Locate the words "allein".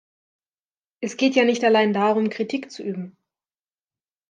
1.63-1.93